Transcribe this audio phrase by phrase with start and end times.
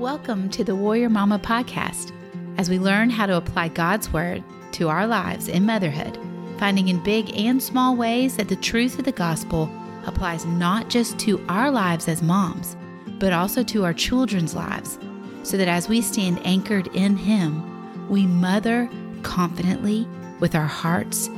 [0.00, 2.10] Welcome to the Warrior Mama podcast
[2.56, 4.42] as we learn how to apply God's Word
[4.72, 6.18] to our lives in motherhood,
[6.58, 9.70] finding in big and small ways that the truth of the gospel
[10.06, 12.78] applies not just to our lives as moms,
[13.18, 14.98] but also to our children's lives,
[15.42, 18.88] so that as we stand anchored in Him, we mother
[19.22, 20.08] confidently
[20.38, 21.28] with our hearts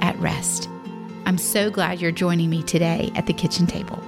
[0.00, 0.68] at rest.
[1.24, 3.98] I'm so glad you're joining me today at the kitchen table.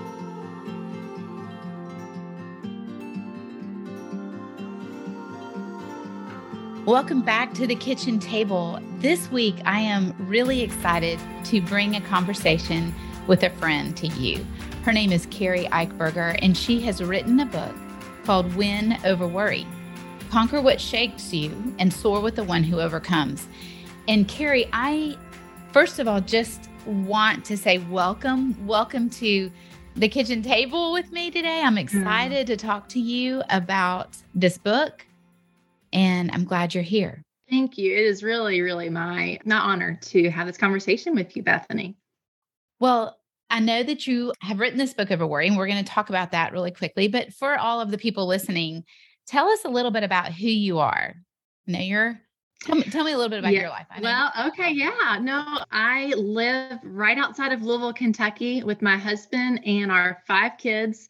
[6.87, 8.79] Welcome back to the kitchen table.
[8.99, 12.95] This week, I am really excited to bring a conversation
[13.27, 14.47] with a friend to you.
[14.85, 17.75] Her name is Keri Eichberger, and she has written a book
[18.23, 19.67] called Win Over Worry
[20.31, 23.49] Conquer What Shakes You and Soar with the One Who Overcomes.
[24.07, 25.19] And Keri, I
[25.73, 28.65] first of all just want to say welcome.
[28.65, 29.51] Welcome to
[29.97, 31.63] the kitchen table with me today.
[31.65, 32.51] I'm excited mm.
[32.51, 35.05] to talk to you about this book
[35.97, 37.23] and I'm glad you're here.
[37.49, 37.93] Thank you.
[37.93, 41.97] It is really, really my, my honor to have this conversation with you, Bethany.
[42.81, 43.17] Well,
[43.49, 46.11] I know that you have written this book over worry, and we're going to talk
[46.11, 47.09] about that really quickly.
[47.09, 48.85] But for all of the people listening,
[49.27, 51.15] tell us a little bit about who you are.
[51.65, 52.21] You know, you're
[52.63, 53.61] Tell me, tell me a little bit about yeah.
[53.61, 53.87] your life.
[54.01, 55.19] well, okay, yeah.
[55.21, 61.09] No, I live right outside of Louisville, Kentucky with my husband and our five kids.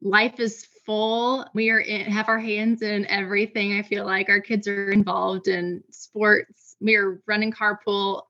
[0.00, 1.44] Life is full.
[1.52, 3.78] We are in, have our hands in everything.
[3.78, 6.76] I feel like our kids are involved in sports.
[6.80, 8.22] We are running carpool,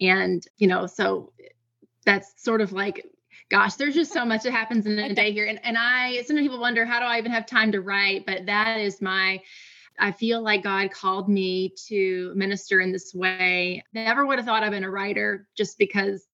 [0.00, 1.32] and you know, so
[2.04, 3.04] that's sort of like
[3.50, 5.46] gosh, there's just so much that happens in a day here.
[5.46, 8.26] And and I sometimes people wonder how do I even have time to write?
[8.26, 9.40] But that is my
[9.98, 13.82] I feel like God called me to minister in this way.
[13.92, 16.27] Never would have thought I've been a writer just because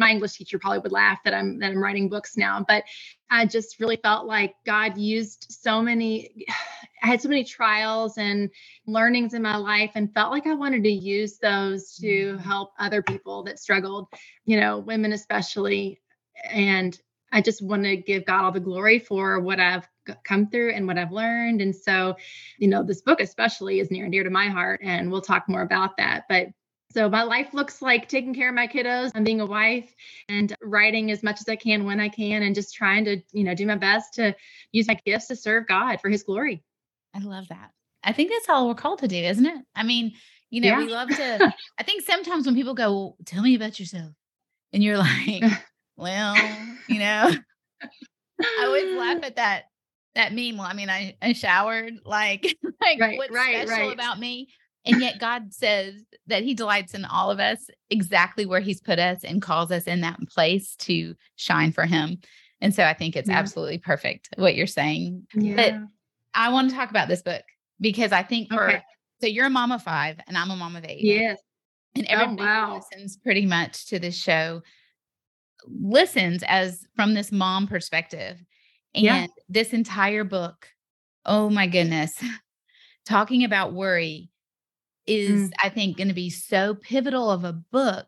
[0.00, 2.84] my English teacher probably would laugh that I'm that I'm writing books now, but
[3.30, 6.46] I just really felt like God used so many
[7.02, 8.50] I had so many trials and
[8.86, 12.38] learnings in my life and felt like I wanted to use those to mm-hmm.
[12.38, 14.08] help other people that struggled,
[14.44, 15.98] you know, women especially.
[16.44, 16.98] And
[17.32, 19.88] I just want to give God all the glory for what I've
[20.24, 21.62] come through and what I've learned.
[21.62, 22.16] And so,
[22.58, 25.48] you know, this book especially is near and dear to my heart and we'll talk
[25.48, 26.24] more about that.
[26.28, 26.48] But
[26.92, 29.94] so my life looks like taking care of my kiddos and being a wife
[30.28, 33.44] and writing as much as I can when I can and just trying to, you
[33.44, 34.34] know, do my best to
[34.72, 36.64] use my gifts to serve God for his glory.
[37.14, 37.70] I love that.
[38.02, 39.64] I think that's all we're called to do, isn't it?
[39.74, 40.14] I mean,
[40.50, 40.78] you know, yeah.
[40.78, 44.12] we love to I think sometimes when people go, well, "Tell me about yourself."
[44.72, 45.44] And you're like,
[45.96, 46.34] "Well,
[46.88, 47.32] you know,
[48.40, 49.64] I always laugh at that
[50.14, 50.56] that meme.
[50.56, 53.94] Well, I mean, I, I showered like like right, what's right, special right.
[53.94, 54.48] about me?
[54.86, 55.94] And yet God says
[56.26, 59.84] that he delights in all of us exactly where he's put us and calls us
[59.84, 62.18] in that place to shine for him.
[62.60, 63.38] And so I think it's yeah.
[63.38, 65.26] absolutely perfect what you're saying.
[65.34, 65.56] Yeah.
[65.56, 65.74] But
[66.34, 67.42] I want to talk about this book
[67.80, 68.82] because I think for okay.
[69.20, 71.02] so you're a mom of five and I'm a mom of eight.
[71.02, 71.38] Yes.
[71.94, 72.74] And oh, everybody oh, wow.
[72.74, 74.62] listens pretty much to this show
[75.66, 78.42] listens as from this mom perspective.
[78.94, 79.26] And yeah.
[79.48, 80.68] this entire book,
[81.24, 82.12] oh my goodness,
[83.06, 84.29] talking about worry
[85.06, 85.52] is mm.
[85.62, 88.06] I think going to be so pivotal of a book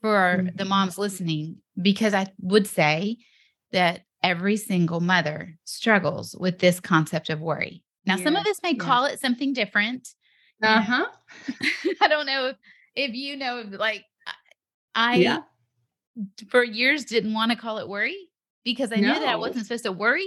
[0.00, 0.56] for mm.
[0.56, 3.18] the moms listening because I would say
[3.72, 7.82] that every single mother struggles with this concept of worry.
[8.06, 8.24] Now, yeah.
[8.24, 8.84] some of us may yeah.
[8.84, 10.08] call it something different.
[10.60, 11.06] Uh huh.
[12.00, 12.56] I don't know if,
[12.96, 14.04] if you know, like
[14.92, 15.42] I, yeah.
[16.48, 18.16] for years didn't want to call it worry
[18.64, 19.12] because I no.
[19.12, 20.26] knew that I wasn't supposed to worry.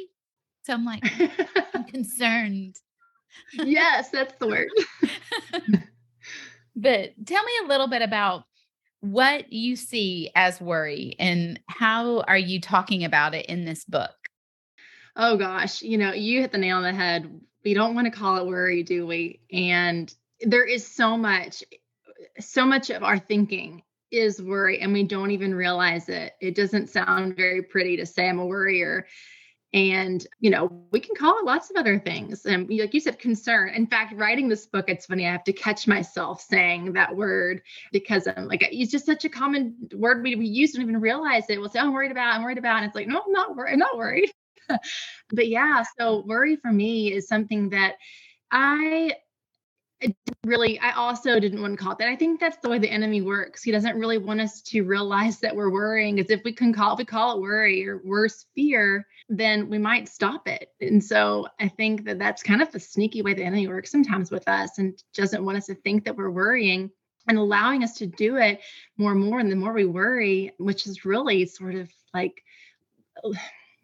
[0.64, 1.04] So I'm like,
[1.74, 2.78] I'm concerned.
[3.52, 4.70] yes, that's the word.
[6.76, 8.46] But tell me a little bit about
[9.02, 14.12] what you see as worry and how are you talking about it in this book?
[15.16, 17.42] Oh gosh, you know, you hit the nail on the head.
[17.66, 19.42] We don't want to call it worry, do we?
[19.52, 21.64] And there is so much
[22.40, 26.34] so much of our thinking is worry and we don't even realize it.
[26.42, 29.08] It doesn't sound very pretty to say I'm a worrier
[29.74, 32.46] and you know we can call it lots of other things.
[32.46, 33.70] And like you said concern.
[33.70, 37.62] In fact writing this book it's funny i have to catch myself saying that word
[37.92, 41.50] because i'm like it's just such a common word we, we use don't even realize
[41.50, 41.60] it.
[41.60, 43.56] We'll say oh, i'm worried about i'm worried about and it's like no i'm not
[43.56, 44.32] worried i'm not worried.
[45.34, 47.96] But yeah so worry for me is something that
[48.52, 49.16] i
[50.46, 52.08] really i also didn't want to call it that.
[52.08, 53.62] I think that's the way the enemy works.
[53.62, 56.94] He doesn't really want us to realize that we're worrying as if we can call
[56.94, 60.70] if we call it worry or worse fear then we might stop it.
[60.82, 64.32] And so i think that that's kind of the sneaky way the enemy works sometimes
[64.32, 66.90] with us and doesn't want us to think that we're worrying
[67.28, 68.60] and allowing us to do it
[68.98, 69.40] more and more.
[69.40, 72.44] And the more we worry which is really sort of like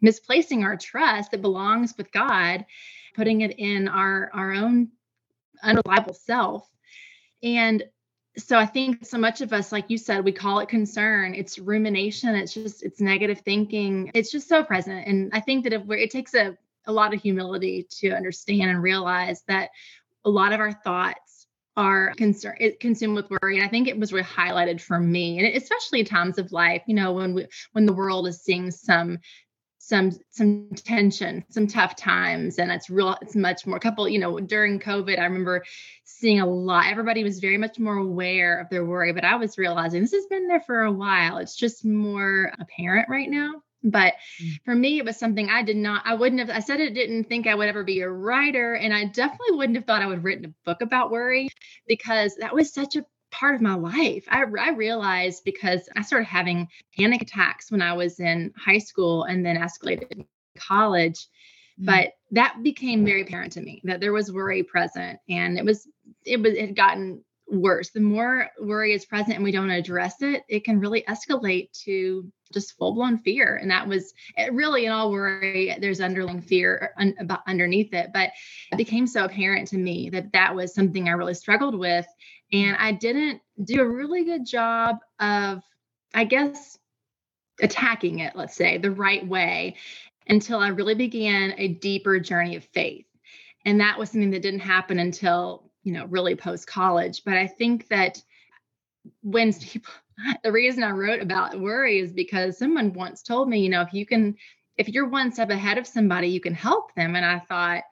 [0.00, 2.64] misplacing our trust that belongs with god
[3.14, 4.88] putting it in our our own
[5.62, 6.68] unreliable self.
[7.42, 7.84] And
[8.36, 11.34] so I think so much of us, like you said, we call it concern.
[11.34, 12.34] It's rumination.
[12.34, 14.10] It's just it's negative thinking.
[14.14, 15.06] It's just so present.
[15.06, 16.56] And I think that if we're, it takes a
[16.86, 19.70] a lot of humility to understand and realize that
[20.24, 21.46] a lot of our thoughts
[21.76, 25.56] are concerned consumed with worry and i think it was really highlighted for me and
[25.56, 29.16] especially in times of life you know when we when the world is seeing some
[29.88, 34.38] some some tension some tough times and it's real it's much more couple you know
[34.38, 35.64] during covid i remember
[36.04, 39.56] seeing a lot everybody was very much more aware of their worry but i was
[39.56, 43.54] realizing this has been there for a while it's just more apparent right now
[43.84, 44.60] but mm.
[44.64, 47.24] for me, it was something I did not, I wouldn't have, I said I didn't
[47.24, 48.74] think I would ever be a writer.
[48.74, 51.48] And I definitely wouldn't have thought I would have written a book about worry
[51.86, 54.24] because that was such a part of my life.
[54.28, 59.24] I, I realized because I started having panic attacks when I was in high school
[59.24, 60.26] and then escalated in
[60.56, 61.26] college.
[61.80, 61.86] Mm.
[61.86, 65.86] But that became very apparent to me that there was worry present and it was,
[66.24, 67.90] it was, it had gotten worse.
[67.90, 72.30] The more worry is present and we don't address it, it can really escalate to
[72.52, 73.56] just full blown fear.
[73.56, 74.12] And that was
[74.52, 77.14] really in all worry, there's underlying fear un-
[77.46, 78.10] underneath it.
[78.12, 78.30] But
[78.72, 82.06] it became so apparent to me that that was something I really struggled with.
[82.52, 85.62] And I didn't do a really good job of,
[86.14, 86.78] I guess,
[87.60, 89.76] attacking it, let's say, the right way
[90.28, 93.06] until I really began a deeper journey of faith.
[93.64, 97.22] And that was something that didn't happen until, you know, really post college.
[97.24, 98.22] But I think that
[99.22, 99.92] when people,
[100.42, 103.92] the reason I wrote about worry is because someone once told me, you know, if
[103.92, 104.36] you can,
[104.76, 107.16] if you're one step ahead of somebody, you can help them.
[107.16, 107.82] And I thought,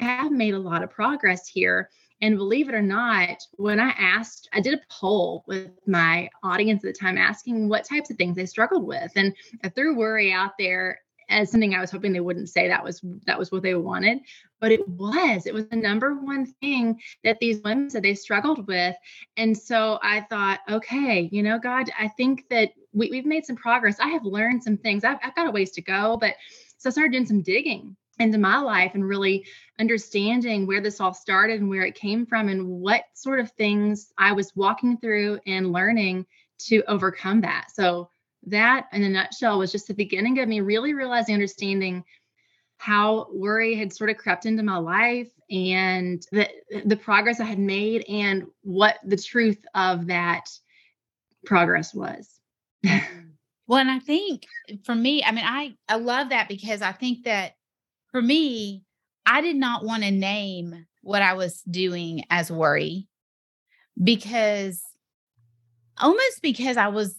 [0.00, 1.88] I have made a lot of progress here.
[2.22, 6.84] And believe it or not, when I asked, I did a poll with my audience
[6.84, 9.12] at the time asking what types of things they struggled with.
[9.16, 12.84] And I threw worry out there as something I was hoping they wouldn't say that
[12.84, 14.20] was that was what they wanted,
[14.60, 15.46] but it was.
[15.46, 18.94] It was the number one thing that these women said they struggled with.
[19.36, 23.56] And so I thought, okay, you know, God, I think that we, we've made some
[23.56, 23.98] progress.
[24.00, 25.04] I have learned some things.
[25.04, 26.34] I've, I've got a ways to go, but
[26.78, 29.46] so I started doing some digging into my life and really
[29.78, 34.12] understanding where this all started and where it came from and what sort of things
[34.18, 36.26] I was walking through and learning
[36.58, 37.70] to overcome that.
[37.72, 38.08] So
[38.46, 42.04] that in a nutshell was just the beginning of me really realizing understanding
[42.78, 46.48] how worry had sort of crept into my life and the
[46.84, 50.50] the progress I had made and what the truth of that
[51.44, 52.38] progress was.
[52.84, 53.28] Mm-hmm.
[53.66, 54.44] well, and I think
[54.84, 57.54] for me, I mean, I I love that because I think that
[58.16, 58.82] for me,
[59.26, 63.08] I did not want to name what I was doing as worry
[64.02, 64.80] because
[65.98, 67.14] almost because I was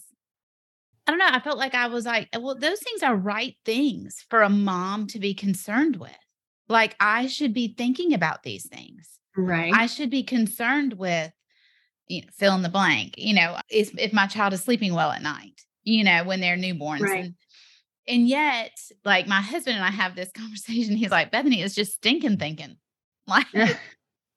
[1.06, 1.28] I don't know.
[1.30, 5.06] I felt like I was like, well, those things are right things for a mom
[5.06, 6.10] to be concerned with.
[6.68, 9.20] Like, I should be thinking about these things.
[9.36, 9.72] Right.
[9.72, 11.32] I should be concerned with,
[12.08, 15.12] you know, fill in the blank, you know, is, if my child is sleeping well
[15.12, 17.02] at night, you know, when they're newborns.
[17.02, 17.24] Right.
[17.26, 17.34] And,
[18.08, 18.72] and yet,
[19.04, 20.96] like, my husband and I have this conversation.
[20.96, 22.76] He's like, Bethany, is just stinking thinking.
[23.28, 23.46] Like,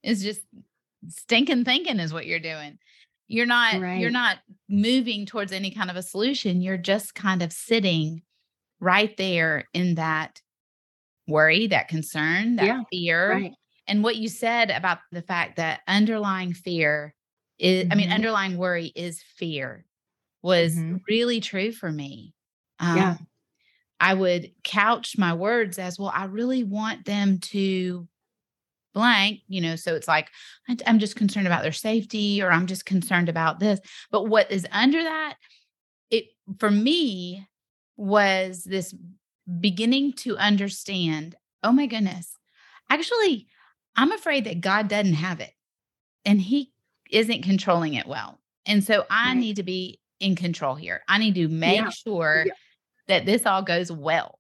[0.04, 0.42] it's just
[1.08, 2.78] stinking thinking is what you're doing
[3.32, 4.00] you're not right.
[4.00, 8.22] you're not moving towards any kind of a solution you're just kind of sitting
[8.80, 10.42] right there in that
[11.28, 13.54] worry that concern that yeah, fear right.
[13.88, 17.16] and what you said about the fact that underlying fear
[17.58, 17.94] is mm-hmm.
[17.94, 18.16] i mean mm-hmm.
[18.16, 19.86] underlying worry is fear
[20.44, 20.98] was mm-hmm.
[21.08, 22.34] really true for me
[22.80, 23.18] um, yeah
[24.02, 28.08] i would couch my words as well i really want them to
[28.94, 30.30] blank, you know, so it's like,
[30.86, 33.80] I'm just concerned about their safety or I'm just concerned about this.
[34.12, 35.36] But what is under that,
[36.10, 36.26] it
[36.60, 37.48] for me
[37.98, 38.94] was this
[39.60, 42.38] beginning to understand, oh my goodness,
[42.90, 43.48] actually,
[43.96, 45.52] I'm afraid that God doesn't have it
[46.26, 46.72] and he
[47.10, 48.40] isn't controlling it well.
[48.66, 49.38] And so I right.
[49.38, 51.02] need to be in control here.
[51.08, 51.90] I need to make yeah.
[51.90, 52.54] sure yeah.
[53.12, 54.40] That this all goes well.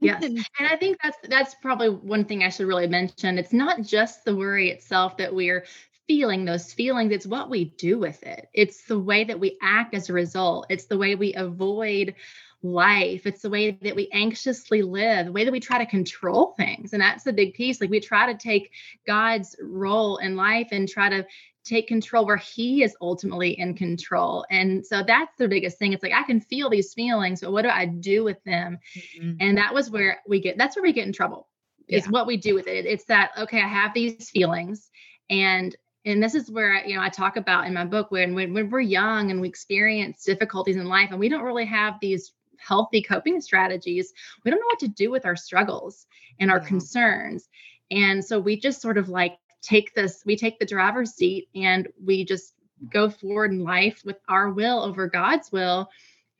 [0.00, 3.82] Yes and i think that's that's probably one thing i should really mention it's not
[3.82, 5.64] just the worry itself that we're
[6.08, 8.48] feeling those feelings it's what we do with it.
[8.54, 12.16] It's the way that we act as a result it's the way we avoid
[12.62, 16.54] life it's the way that we anxiously live the way that we try to control
[16.56, 18.72] things and that's the big piece like we try to take
[19.06, 21.24] god's role in life and try to
[21.68, 24.44] take control where he is ultimately in control.
[24.50, 25.92] And so that's the biggest thing.
[25.92, 28.78] It's like I can feel these feelings, but what do I do with them?
[28.96, 29.36] Mm-hmm.
[29.40, 31.48] And that was where we get that's where we get in trouble.
[31.88, 32.10] Is yeah.
[32.10, 32.86] what we do with it.
[32.86, 34.90] It's that okay, I have these feelings
[35.30, 38.54] and and this is where you know I talk about in my book when, when
[38.54, 42.32] when we're young and we experience difficulties in life and we don't really have these
[42.58, 44.12] healthy coping strategies,
[44.44, 46.06] we don't know what to do with our struggles
[46.38, 47.48] and our concerns.
[47.90, 51.88] And so we just sort of like take this, we take the driver's seat and
[52.02, 52.54] we just
[52.92, 55.88] go forward in life with our will over God's will.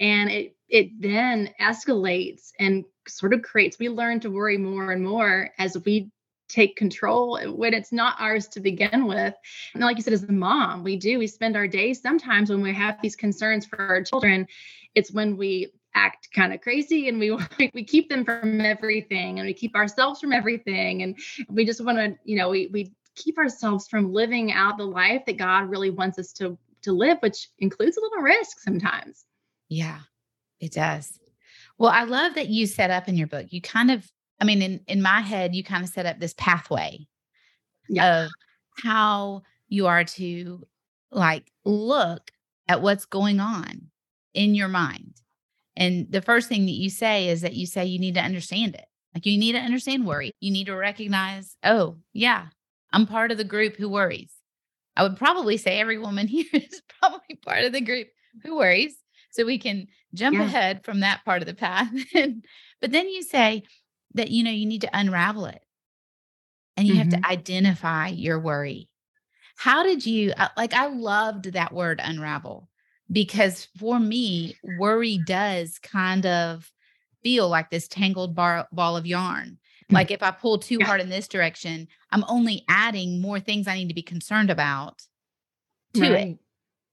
[0.01, 5.03] And it it then escalates and sort of creates, we learn to worry more and
[5.03, 6.11] more as we
[6.49, 9.35] take control when it's not ours to begin with.
[9.75, 12.63] And like you said, as a mom, we do, we spend our days sometimes when
[12.63, 14.47] we have these concerns for our children,
[14.95, 17.37] it's when we act kind of crazy and we
[17.75, 21.99] we keep them from everything and we keep ourselves from everything and we just want
[21.99, 25.91] to you know we we keep ourselves from living out the life that God really
[25.91, 29.25] wants us to to live which includes a little risk sometimes.
[29.69, 30.01] Yeah
[30.61, 31.19] it does.
[31.79, 34.63] Well i love that you set up in your book you kind of i mean
[34.63, 37.07] in in my head you kind of set up this pathway
[37.89, 38.25] yeah.
[38.25, 38.31] of
[38.83, 40.67] how you are to
[41.11, 42.31] like look
[42.69, 43.91] at what's going on
[44.35, 45.15] in your mind
[45.79, 48.75] and the first thing that you say is that you say you need to understand
[48.75, 48.85] it.
[49.15, 50.33] Like you need to understand worry.
[50.41, 52.47] You need to recognize, oh, yeah,
[52.93, 54.33] I'm part of the group who worries.
[54.97, 58.09] I would probably say every woman here is probably part of the group
[58.43, 58.97] who worries.
[59.31, 60.45] So we can jump yeah.
[60.45, 61.91] ahead from that part of the path.
[62.81, 63.63] but then you say
[64.15, 65.63] that, you know, you need to unravel it
[66.77, 67.13] and you mm-hmm.
[67.13, 68.89] have to identify your worry.
[69.57, 72.69] How did you, uh, like, I loved that word unravel
[73.11, 76.71] because for me, worry does kind of
[77.23, 79.59] feel like this tangled bar, ball of yarn.
[79.89, 79.95] Hmm.
[79.95, 80.87] Like if I pull too yeah.
[80.87, 85.03] hard in this direction, I'm only adding more things I need to be concerned about
[85.95, 86.13] to right.
[86.29, 86.39] it.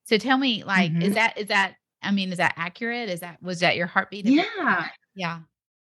[0.06, 1.02] So tell me, like, mm-hmm.
[1.02, 3.10] is that is that I mean, is that accurate?
[3.10, 4.26] Is that was that your heartbeat?
[4.26, 4.88] Yeah.
[5.16, 5.40] Yeah.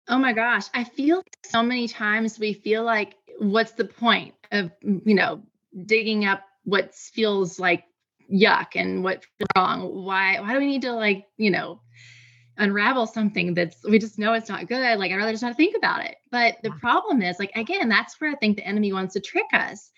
[0.09, 0.67] Oh my gosh.
[0.75, 5.43] I feel so many times we feel like what's the point of, you know,
[5.85, 7.85] digging up what feels like
[8.33, 10.05] yuck and what's wrong?
[10.05, 11.81] Why why do we need to like you know
[12.57, 15.77] unravel something that's we just know it's not good like i'd rather just not think
[15.77, 16.17] about it.
[16.31, 19.47] But the problem is like again that's where i think the enemy wants to trick
[19.53, 19.91] us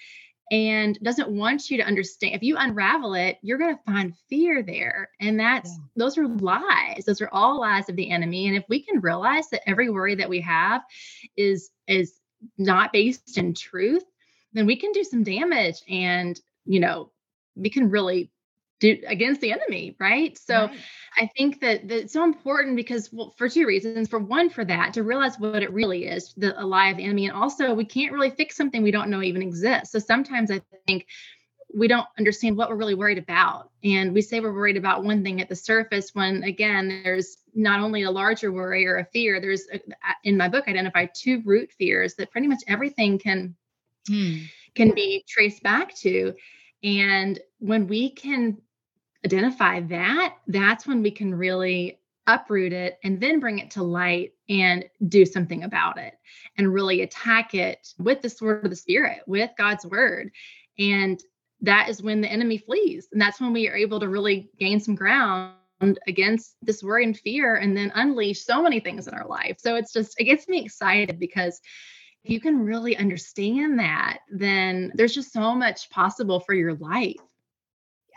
[0.51, 4.63] and doesn't want you to understand if you unravel it you're going to find fear
[4.63, 5.11] there.
[5.21, 5.85] And that's yeah.
[5.97, 7.05] those are lies.
[7.07, 8.49] Those are all lies of the enemy.
[8.49, 10.83] And if we can realize that every worry that we have
[11.37, 12.21] is is
[12.59, 14.05] not based in truth
[14.53, 17.11] then we can do some damage and you know
[17.61, 18.31] we can really
[18.81, 20.37] do against the enemy right?
[20.39, 20.79] So right.
[21.19, 24.09] i think that, it's so important because well for two reasons.
[24.09, 27.05] For one for that to realize what it really is the a lie of the
[27.05, 27.27] enemy.
[27.27, 29.93] And also we can't really fix something we don't know even exists.
[29.93, 31.07] So sometimes i think
[31.73, 33.71] we don't understand what we're really worried about.
[33.85, 37.81] And we say we're worried about one thing at the surface when again there's not
[37.81, 39.81] only a larger worry or a fear there's a,
[40.25, 43.55] in my book identify two root fears that pretty much everything can
[44.09, 44.39] hmm.
[44.75, 46.35] can be traced back to.
[46.83, 48.59] And when we can
[49.25, 54.33] identify that, that's when we can really uproot it and then bring it to light
[54.49, 56.15] and do something about it
[56.57, 60.31] and really attack it with the sword of the spirit, with God's word.
[60.79, 61.23] And
[61.63, 63.09] that is when the enemy flees.
[63.13, 65.55] And that's when we are able to really gain some ground
[66.07, 69.57] against this worry and fear and then unleash so many things in our life.
[69.59, 71.61] So it's just, it gets me excited because
[72.25, 77.17] if you can really understand that, then there's just so much possible for your life.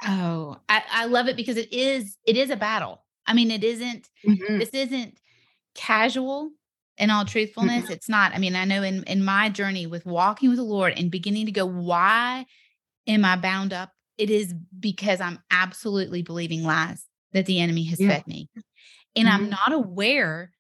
[0.06, 3.04] Oh, I, I love it because it is it is a battle.
[3.26, 4.58] I mean, it isn't mm-hmm.
[4.60, 5.18] this isn't
[5.76, 6.52] casual
[6.98, 7.86] in all truthfulness.
[7.86, 7.94] Mm-hmm.
[7.94, 8.34] It's not.
[8.34, 11.46] I mean, I know in in my journey with walking with the Lord and beginning
[11.46, 12.46] to go, why
[13.08, 13.92] am I bound up?
[14.18, 18.10] It is because I'm absolutely believing lies that the enemy has yeah.
[18.10, 18.50] fed me.
[19.16, 19.36] And mm-hmm.
[19.36, 20.52] I'm not aware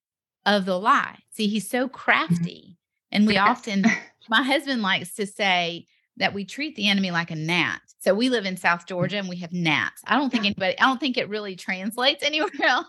[0.46, 1.20] of the lie.
[1.32, 1.96] See, he's so mm-hmm.
[1.96, 2.78] crafty
[3.12, 3.86] and we often,
[4.30, 5.86] my husband likes to say
[6.18, 7.82] that we treat the enemy like a gnat.
[8.00, 10.02] So we live in South Georgia and we have gnats.
[10.06, 12.88] I don't think anybody, I don't think it really translates anywhere else,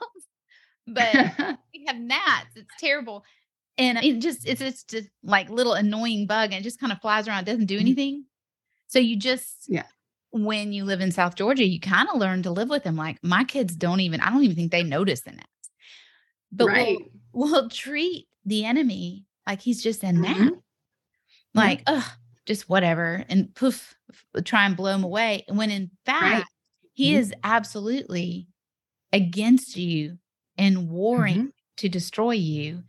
[0.87, 1.14] but
[1.73, 2.57] we have gnats.
[2.57, 3.25] It's terrible.
[3.76, 7.00] And it just, it's, it's just like little annoying bug and it just kind of
[7.00, 7.87] flies around, doesn't do mm-hmm.
[7.87, 8.25] anything.
[8.88, 9.85] So you just, yeah.
[10.31, 12.97] When you live in South Georgia, you kind of learn to live with them.
[12.97, 15.49] Like my kids don't even, I don't even think they notice the gnats.
[16.50, 16.99] But right.
[17.33, 20.37] we'll, we'll treat the enemy like he's just a gnat.
[20.37, 20.54] Mm-hmm.
[21.54, 21.99] Like, mm-hmm.
[21.99, 22.04] ugh,
[22.47, 23.25] just whatever.
[23.29, 23.95] And poof,
[24.45, 25.45] try and blow him away.
[25.49, 26.45] And when in fact, right.
[26.93, 27.21] he mm-hmm.
[27.21, 28.49] is absolutely
[29.13, 30.19] against you
[30.59, 31.49] and warring mm-hmm.
[31.79, 32.83] to destroy you.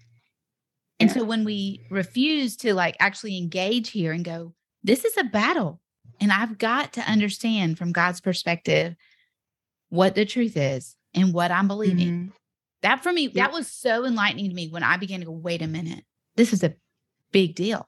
[1.00, 1.16] And yeah.
[1.16, 5.82] so when we refuse to like actually engage here and go, this is a battle.
[6.22, 8.96] And I've got to understand from God's perspective
[9.90, 12.08] what the truth is and what I'm believing.
[12.08, 12.28] Mm-hmm.
[12.82, 13.46] That for me, yeah.
[13.48, 16.54] that was so enlightening to me when I began to go, wait a minute this
[16.54, 16.74] is a
[17.32, 17.88] big deal.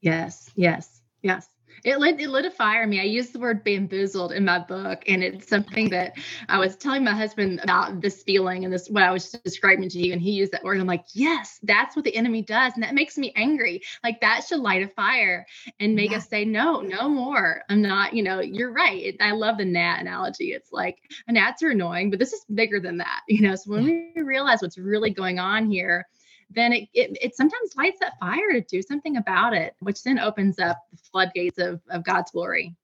[0.00, 1.48] Yes, yes, yes.
[1.84, 3.00] it lit it lit a fire in me.
[3.00, 6.16] I used the word bamboozled in my book, and it's something that
[6.48, 9.98] I was telling my husband about this feeling and this what I was describing to
[9.98, 10.74] you, and he used that word.
[10.74, 13.82] And I'm like, yes, that's what the enemy does, and that makes me angry.
[14.02, 15.46] Like that should light a fire
[15.80, 16.18] and make yeah.
[16.18, 17.62] us say, no, no more.
[17.68, 18.14] I'm not.
[18.14, 19.02] You know, you're right.
[19.02, 20.52] It, I love the gnat analogy.
[20.52, 20.98] It's like
[21.28, 23.22] gnats are annoying, but this is bigger than that.
[23.28, 26.06] You know, so when we realize what's really going on here
[26.50, 30.18] then it, it, it sometimes lights that fire to do something about it, which then
[30.18, 32.76] opens up the floodgates of, of God's glory.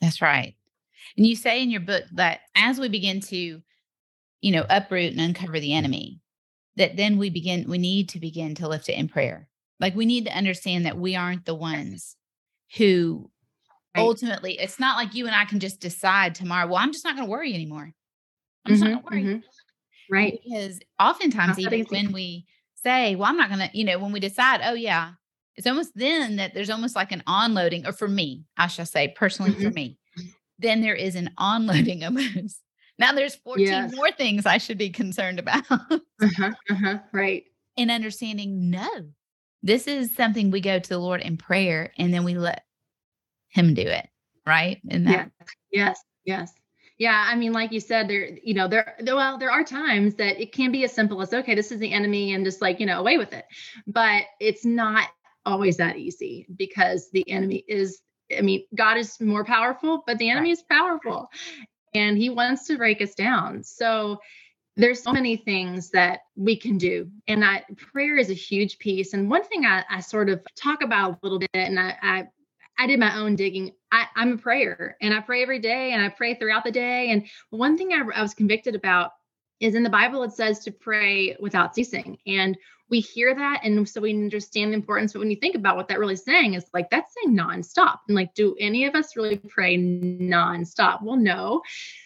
[0.00, 0.54] That's right.
[1.16, 3.62] And you say in your book that as we begin to,
[4.40, 6.20] you know, uproot and uncover the enemy,
[6.76, 9.48] that then we begin, we need to begin to lift it in prayer.
[9.78, 12.16] Like we need to understand that we aren't the ones
[12.76, 13.30] who
[13.94, 14.02] right.
[14.02, 17.14] ultimately, it's not like you and I can just decide tomorrow, well, I'm just not
[17.14, 17.92] going to worry anymore.
[18.64, 19.34] I'm mm-hmm, not going to worry.
[19.34, 20.14] Mm-hmm.
[20.14, 20.40] Right.
[20.44, 22.46] Because oftentimes, even when we
[22.82, 25.12] say, well, I'm not going to, you know, when we decide, oh, yeah,
[25.56, 29.14] it's almost then that there's almost like an onloading, or for me, I shall say
[29.16, 29.64] personally mm-hmm.
[29.64, 29.98] for me,
[30.58, 32.58] then there is an onloading of moves.
[32.98, 33.96] Now there's 14 yes.
[33.96, 35.64] more things I should be concerned about.
[35.70, 37.42] uh-huh, uh-huh, right.
[37.76, 38.86] And understanding, no,
[39.62, 42.64] this is something we go to the Lord in prayer and then we let
[43.48, 44.06] Him do it.
[44.46, 44.78] Right.
[44.90, 45.30] And that.
[45.72, 45.98] Yes.
[46.26, 46.52] Yes.
[47.02, 50.40] Yeah, I mean, like you said, there, you know, there, well, there are times that
[50.40, 52.86] it can be as simple as, okay, this is the enemy, and just like, you
[52.86, 53.44] know, away with it.
[53.88, 55.08] But it's not
[55.44, 58.02] always that easy because the enemy is,
[58.38, 60.58] I mean, God is more powerful, but the enemy right.
[60.58, 61.28] is powerful,
[61.92, 63.64] and He wants to break us down.
[63.64, 64.20] So
[64.76, 69.12] there's so many things that we can do and I, prayer is a huge piece
[69.12, 72.28] and one thing I, I sort of talk about a little bit and I, I
[72.82, 73.70] I did my own digging.
[73.92, 77.10] I, am a prayer and I pray every day and I pray throughout the day.
[77.10, 79.12] And one thing I, I was convicted about
[79.60, 82.18] is in the Bible, it says to pray without ceasing.
[82.26, 82.58] And
[82.90, 83.60] we hear that.
[83.62, 85.12] And so we understand the importance.
[85.12, 87.98] But when you think about what that really saying is like, that's saying nonstop.
[88.08, 91.04] And like, do any of us really pray nonstop?
[91.04, 91.62] Well, no.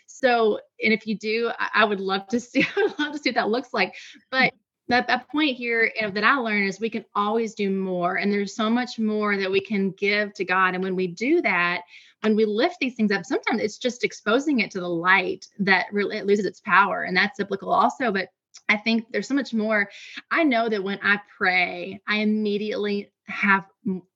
[0.07, 3.19] So, and if you do, I, I would love to see, I would love to
[3.19, 3.95] see what that looks like.
[4.31, 4.53] But
[4.89, 8.17] that, that point here you know, that I learned is we can always do more.
[8.17, 10.75] And there's so much more that we can give to God.
[10.75, 11.83] And when we do that,
[12.23, 15.87] when we lift these things up, sometimes it's just exposing it to the light that
[15.93, 17.03] really, it loses its power.
[17.03, 18.13] And that's biblical also.
[18.13, 18.29] But
[18.69, 19.89] I think there's so much more.
[20.31, 23.67] I know that when I pray, I immediately have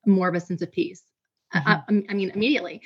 [0.07, 1.03] more of a sense of peace.
[1.55, 1.69] Mm-hmm.
[1.69, 2.83] I, I mean, immediately.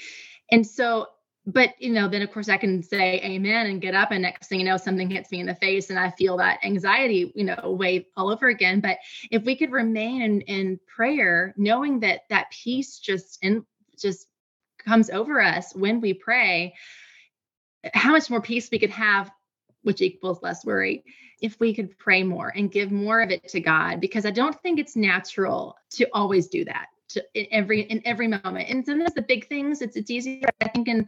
[0.50, 1.08] And so
[1.46, 4.48] but you know then of course i can say amen and get up and next
[4.48, 7.44] thing you know something hits me in the face and i feel that anxiety you
[7.44, 8.80] know wave all over again.
[8.80, 8.98] But
[9.30, 13.64] if we could remain in, in prayer knowing that that peace just in
[13.98, 14.26] just
[14.78, 16.74] comes over us when we pray
[17.92, 19.30] how much more peace we could have
[19.82, 21.04] which equals less worry
[21.40, 24.60] if we could pray more and give more of it to god because i don't
[24.62, 28.68] think it's natural to always do that to in every in every moment.
[28.68, 30.48] And sometimes the big things, it's it's easier.
[30.60, 31.06] I think in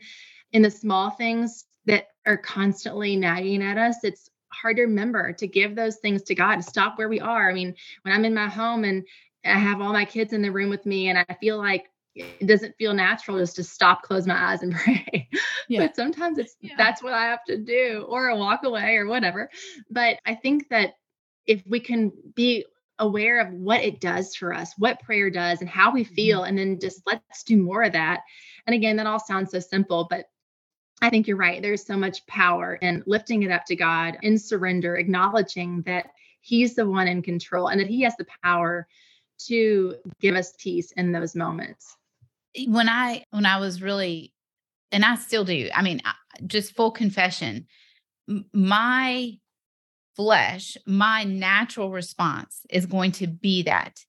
[0.53, 5.47] in the small things that are constantly nagging at us, it's hard to remember to
[5.47, 7.51] give those things to God, to stop where we are.
[7.51, 9.05] I mean, when I'm in my home and
[9.45, 12.47] I have all my kids in the room with me and I feel like it
[12.47, 15.29] doesn't feel natural just to stop, close my eyes and pray.
[15.69, 15.87] Yeah.
[15.87, 16.75] but sometimes it's yeah.
[16.79, 19.51] that's what I have to do or a walk away or whatever.
[19.91, 20.95] But I think that
[21.47, 22.65] if we can be
[22.99, 26.15] aware of what it does for us, what prayer does, and how we mm-hmm.
[26.15, 28.23] feel, and then just let's do more of that.
[28.67, 30.27] And again, that all sounds so simple, but
[31.03, 31.61] I think you're right.
[31.61, 36.07] There's so much power in lifting it up to God in surrender, acknowledging that
[36.41, 38.87] He's the one in control and that He has the power
[39.47, 41.97] to give us peace in those moments.
[42.67, 44.33] When I when I was really,
[44.91, 45.69] and I still do.
[45.75, 46.01] I mean,
[46.47, 47.67] just full confession,
[48.53, 49.39] my
[50.17, 54.01] flesh, my natural response is going to be that.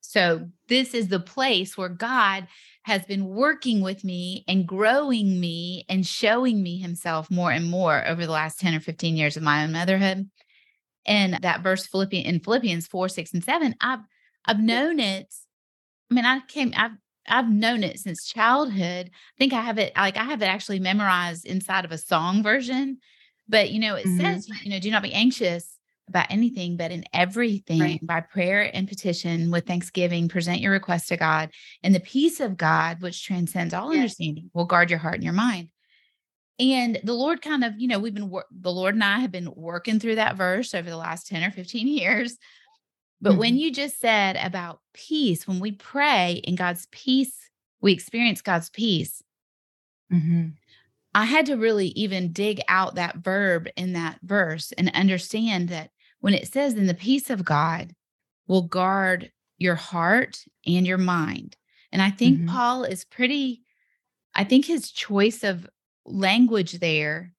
[0.00, 2.48] So, this is the place where God
[2.82, 8.06] has been working with me and growing me and showing me himself more and more
[8.06, 10.28] over the last 10 or 15 years of my own motherhood.
[11.06, 14.00] And that verse Philippians in Philippians 4, 6, and 7, I've
[14.46, 15.32] I've known it.
[16.10, 16.96] I mean, I came, I've
[17.28, 19.10] I've known it since childhood.
[19.12, 22.42] I think I have it like I have it actually memorized inside of a song
[22.42, 22.98] version
[23.50, 24.20] but, you know, it mm-hmm.
[24.20, 25.76] says, you know, do not be anxious
[26.08, 28.06] about anything, but in everything right.
[28.06, 31.50] by prayer and petition with thanksgiving, present your request to God.
[31.82, 34.00] And the peace of God, which transcends all yes.
[34.00, 35.68] understanding, will guard your heart and your mind.
[36.58, 39.52] And the Lord kind of, you know, we've been, the Lord and I have been
[39.54, 42.36] working through that verse over the last 10 or 15 years.
[43.20, 43.38] But mm-hmm.
[43.38, 47.36] when you just said about peace, when we pray in God's peace,
[47.80, 49.22] we experience God's peace.
[50.12, 50.48] Mm-hmm.
[51.14, 55.90] I had to really even dig out that verb in that verse and understand that
[56.20, 57.94] when it says, in the peace of God
[58.46, 61.56] will guard your heart and your mind,
[61.92, 62.48] And I think mm-hmm.
[62.48, 63.62] Paul is pretty,
[64.34, 65.68] I think his choice of
[66.06, 67.32] language there,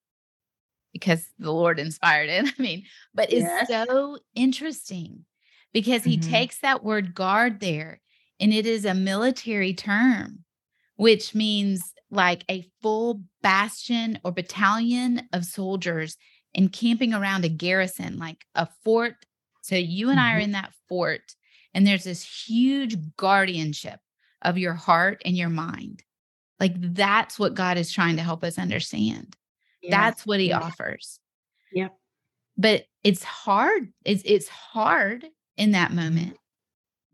[0.91, 3.69] because the Lord inspired it, I mean, but yes.
[3.69, 5.25] is so interesting
[5.73, 6.29] because he mm-hmm.
[6.29, 8.01] takes that word guard there
[8.39, 10.43] and it is a military term,
[10.95, 16.17] which means like a full bastion or battalion of soldiers
[16.53, 19.15] encamping around a garrison, like a fort.
[19.63, 20.27] So you and mm-hmm.
[20.27, 20.43] I are mm-hmm.
[20.43, 21.35] in that fort,
[21.73, 23.99] and there's this huge guardianship
[24.41, 26.03] of your heart and your mind.
[26.59, 29.35] Like that's what God is trying to help us understand.
[29.89, 30.59] That's what he yeah.
[30.59, 31.19] offers.
[31.73, 31.87] Yeah.
[32.57, 33.91] But it's hard.
[34.05, 35.25] It's it's hard
[35.57, 36.37] in that moment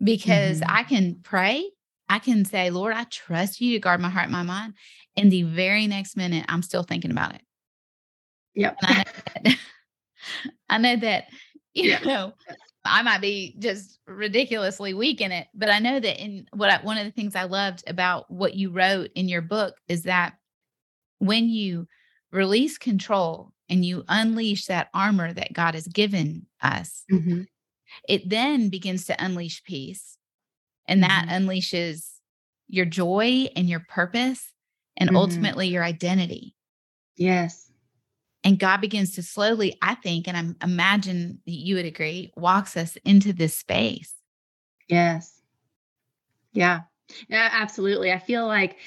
[0.03, 0.75] because mm-hmm.
[0.75, 1.69] I can pray.
[2.09, 4.73] I can say, Lord, I trust you to guard my heart and my mind.
[5.15, 7.41] And the very next minute, I'm still thinking about it.
[8.55, 8.77] Yep.
[8.81, 9.03] I know,
[9.43, 9.57] that,
[10.69, 11.25] I know that,
[11.73, 12.05] you yep.
[12.05, 12.33] know,
[12.85, 16.81] I might be just ridiculously weak in it, but I know that in what I,
[16.81, 20.35] one of the things I loved about what you wrote in your book is that
[21.19, 21.87] when you
[22.31, 27.43] release control and you unleash that armor that God has given us, mm-hmm.
[28.07, 30.16] it then begins to unleash peace.
[30.87, 31.27] And mm-hmm.
[31.27, 32.05] that unleashes
[32.67, 34.51] your joy and your purpose
[34.97, 35.17] and mm-hmm.
[35.17, 36.55] ultimately your identity.
[37.15, 37.71] Yes.
[38.43, 42.77] And God begins to slowly, I think, and I imagine that you would agree, walks
[42.77, 44.13] us into this space.
[44.87, 45.41] Yes.
[46.53, 46.81] Yeah.
[47.27, 48.11] Yeah, absolutely.
[48.11, 48.77] I feel like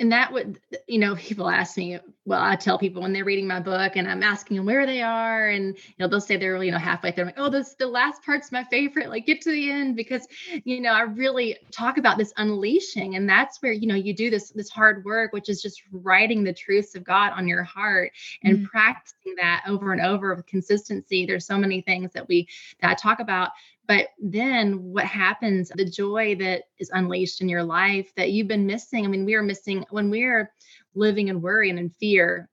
[0.00, 3.46] and that would you know people ask me well i tell people when they're reading
[3.46, 6.62] my book and i'm asking them where they are and you know they'll say they're
[6.62, 9.40] you know halfway through I'm like oh this the last part's my favorite like get
[9.42, 10.28] to the end because
[10.64, 14.28] you know i really talk about this unleashing and that's where you know you do
[14.28, 18.12] this this hard work which is just writing the truths of god on your heart
[18.44, 18.66] and mm-hmm.
[18.66, 22.46] practicing that over and over with consistency there's so many things that we
[22.80, 23.50] that i talk about
[23.88, 28.66] but then what happens, the joy that is unleashed in your life that you've been
[28.66, 29.06] missing.
[29.06, 30.52] I mean, we are missing when we're
[30.94, 32.48] living in worry and in fear.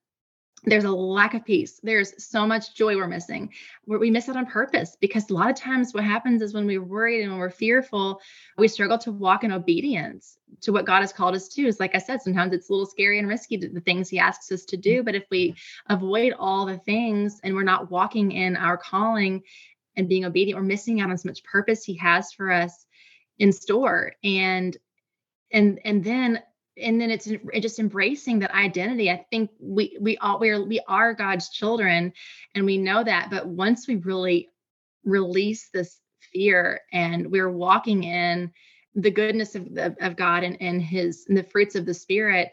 [0.64, 1.80] There's a lack of peace.
[1.84, 3.52] There's so much joy we're missing.
[3.86, 6.84] We miss it on purpose because a lot of times what happens is when we're
[6.84, 8.20] worried and when we're fearful,
[8.58, 11.68] we struggle to walk in obedience to what God has called us to.
[11.68, 14.18] Is like I said, sometimes it's a little scary and risky to the things He
[14.18, 15.04] asks us to do.
[15.04, 15.94] But if we mm-hmm.
[15.94, 19.44] avoid all the things and we're not walking in our calling
[19.96, 22.86] and being obedient, we're missing out on so much purpose he has for us
[23.38, 24.14] in store.
[24.24, 24.76] And
[25.52, 26.42] and and then
[26.78, 29.10] and then it's just embracing that identity.
[29.10, 32.14] I think we we all we are we are God's children
[32.54, 33.30] and we know that.
[33.30, 34.50] But once we really
[35.04, 36.00] release this
[36.34, 38.52] fear and we're walking in
[38.96, 39.68] the goodness of,
[40.00, 42.52] of, God and, and his and the fruits of the spirit,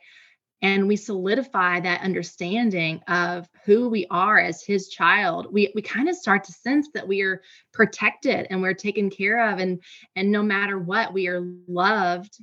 [0.61, 6.09] and we solidify that understanding of who we are as his child we we kind
[6.09, 9.81] of start to sense that we are protected and we're taken care of and
[10.15, 12.39] and no matter what we are loved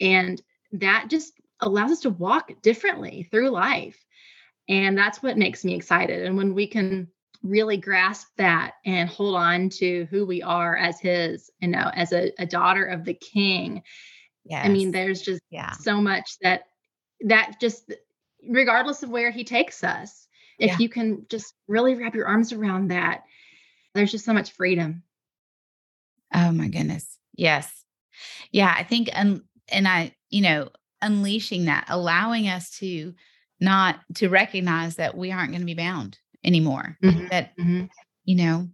[0.00, 0.42] and
[0.80, 4.04] that just allows us to walk differently through life
[4.68, 7.08] and that's what makes me excited and when we can
[7.42, 12.12] really grasp that and hold on to who we are as his you know as
[12.12, 13.82] a, a daughter of the king
[14.44, 14.64] yes.
[14.64, 15.70] i mean there's just yeah.
[15.72, 16.64] so much that
[17.20, 17.92] that just
[18.48, 20.26] regardless of where he takes us
[20.58, 20.78] if yeah.
[20.78, 23.22] you can just really wrap your arms around that
[23.94, 25.02] there's just so much freedom
[26.34, 27.84] oh my goodness yes
[28.50, 30.68] yeah i think and and i you know
[31.00, 33.14] unleashing that allowing us to
[33.60, 37.28] not to recognize that we aren't going to be bound anymore mm-hmm.
[37.28, 37.84] that mm-hmm.
[38.24, 38.68] you know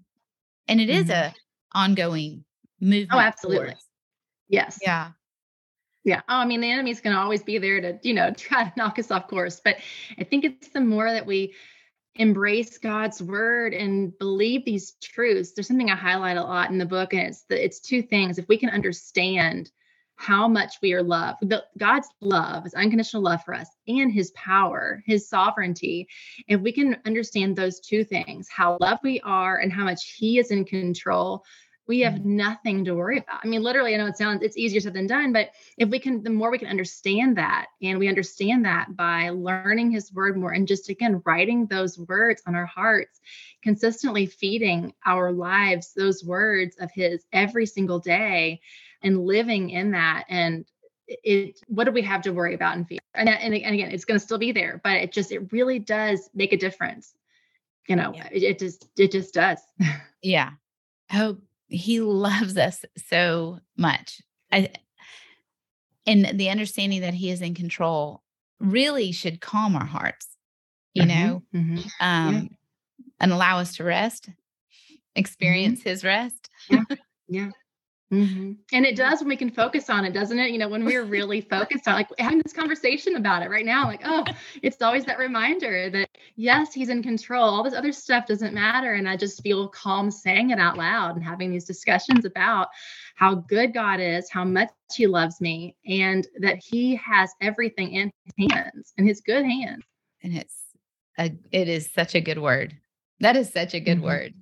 [0.67, 1.03] and it mm-hmm.
[1.03, 1.35] is a
[1.75, 2.45] ongoing
[2.83, 3.77] oh, movement oh absolutely
[4.49, 5.11] yes yeah
[6.03, 6.23] yeah.
[6.31, 8.73] Oh, I mean, the enemy's going to always be there to, you know, try to
[8.75, 9.61] knock us off course.
[9.63, 9.77] But
[10.19, 11.55] I think it's the more that we
[12.15, 15.53] embrace God's word and believe these truths.
[15.53, 18.39] There's something I highlight a lot in the book, and it's the, it's two things.
[18.39, 19.71] If we can understand
[20.21, 24.33] how much we are loved, the, God's love is unconditional love for us, and His
[24.33, 26.07] power, His sovereignty.
[26.47, 30.39] If we can understand those two things, how loved we are and how much He
[30.39, 31.43] is in control,
[31.87, 32.37] we have mm-hmm.
[32.37, 33.41] nothing to worry about.
[33.43, 35.99] I mean, literally, I know it sounds it's easier said than done, but if we
[35.99, 40.37] can, the more we can understand that, and we understand that by learning His Word
[40.37, 43.21] more, and just again writing those words on our hearts,
[43.63, 48.61] consistently feeding our lives those words of His every single day,
[49.03, 50.65] and living in that, and
[51.09, 52.99] it what do we have to worry about in fear?
[53.15, 55.79] And, and, and again, it's going to still be there, but it just it really
[55.79, 57.15] does make a difference.
[57.89, 58.29] You know, yeah.
[58.31, 59.59] it, it just it just does.
[60.23, 60.51] Yeah.
[61.15, 64.21] Oh, he loves us so much.
[64.53, 64.71] I,
[66.07, 68.23] and the understanding that he is in control
[68.59, 70.27] really should calm our hearts,
[70.93, 71.79] you mm-hmm, know, mm-hmm.
[72.01, 72.49] Um, yeah.
[73.21, 74.95] and allow us to rest, mm-hmm.
[75.17, 75.89] experience mm-hmm.
[75.89, 76.51] his rest.
[76.69, 76.85] yeah.
[77.33, 77.51] Yeah.
[78.13, 78.53] Mm-hmm.
[78.73, 80.51] And it does when we can focus on it, doesn't it?
[80.51, 83.87] You know, when we're really focused on like having this conversation about it right now,
[83.87, 84.25] like, oh,
[84.63, 87.45] it's always that reminder that yes, he's in control.
[87.45, 88.95] All this other stuff doesn't matter.
[88.95, 92.69] And I just feel calm saying it out loud and having these discussions about
[93.15, 98.11] how good God is, how much he loves me, and that he has everything in
[98.25, 99.85] his hands, in his good hands.
[100.25, 100.57] And it's
[101.17, 102.77] a it is such a good word.
[103.21, 104.07] That is such a good mm-hmm.
[104.07, 104.35] word.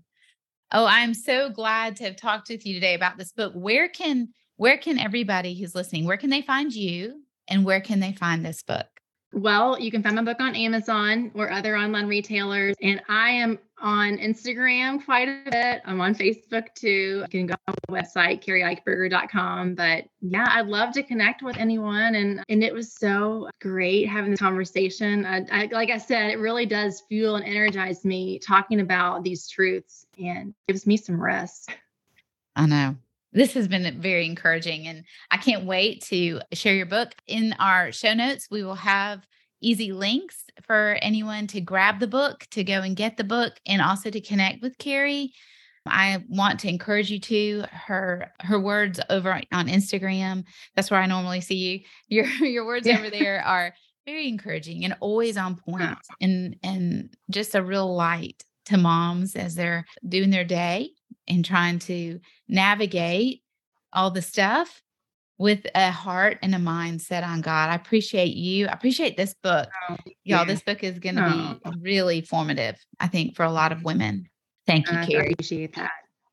[0.71, 3.53] Oh, I'm so glad to have talked with you today about this book.
[3.55, 8.01] Where can where can everybody who's listening, where can they find you and where can
[8.01, 8.98] they find this book?
[9.33, 12.75] Well, you can find my book on Amazon or other online retailers.
[12.81, 15.83] And I am on Instagram quite a bit.
[15.85, 17.25] I'm on Facebook too.
[17.31, 19.75] You can go on the website, kerieichberger.com.
[19.75, 22.15] But yeah, I'd love to connect with anyone.
[22.15, 25.27] And and it was so great having this conversation.
[25.27, 29.47] I, I, like I said, it really does fuel and energize me talking about these
[29.49, 31.71] truths and gives me some rest.
[32.57, 32.97] I know
[33.33, 37.15] this has been very encouraging and I can't wait to share your book.
[37.27, 39.27] In our show notes, we will have
[39.61, 43.83] easy links for anyone to grab the book, to go and get the book, and
[43.83, 45.33] also to connect with Keri.
[45.87, 50.45] I want to encourage you to her her words over on Instagram.
[50.77, 51.81] That's where I normally see you.
[52.09, 52.99] Your your words yeah.
[52.99, 53.75] over there are
[54.07, 59.55] very encouraging and always on point and and just a real light to moms as
[59.55, 60.91] they're doing their day
[61.29, 63.43] and trying to navigate
[63.93, 64.83] all the stuff
[65.39, 67.71] with a heart and a mind set on God.
[67.71, 68.67] I appreciate you.
[68.67, 69.69] I appreciate this book.
[69.89, 71.71] Oh, Y'all, this book is going to oh.
[71.71, 74.29] be really formative, I think, for a lot of women.
[74.67, 75.33] Thank you, I Keri.
[75.33, 75.93] appreciate that.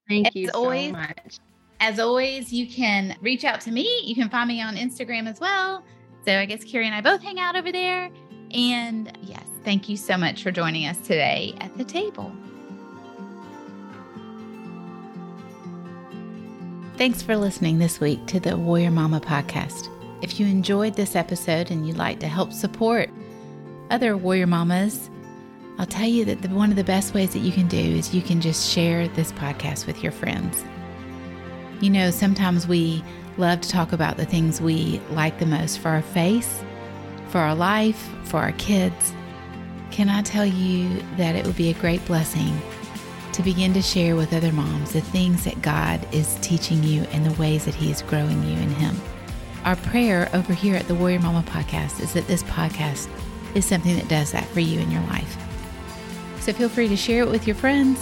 [0.10, 1.38] Thank as you so always, much.
[1.79, 4.01] As always, you can reach out to me.
[4.03, 5.84] You can find me on Instagram as well.
[6.25, 8.10] So I guess Keri and I both hang out over there.
[8.51, 12.31] And yes, thank you so much for joining us today at the table.
[16.97, 19.89] Thanks for listening this week to the Warrior Mama podcast.
[20.21, 23.10] If you enjoyed this episode and you'd like to help support
[23.89, 25.10] other Warrior Mamas,
[25.77, 28.15] I'll tell you that the, one of the best ways that you can do is
[28.15, 30.63] you can just share this podcast with your friends.
[31.81, 33.03] You know, sometimes we
[33.38, 36.63] love to talk about the things we like the most for our face,
[37.27, 39.12] for our life, for our kids.
[39.91, 42.58] Can I tell you that it would be a great blessing
[43.36, 47.26] to begin to share with other moms the things that God is teaching you and
[47.26, 48.95] the ways that He is growing you in Him.
[49.65, 53.10] Our prayer over here at the Warrior Mama podcast is that this podcast
[53.54, 55.36] is something that does that for you in your life.
[56.39, 58.02] So feel free to share it with your friends,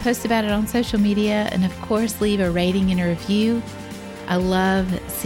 [0.00, 3.62] post about it on social media, and of course, leave a rating and a review.
[4.28, 5.10] I love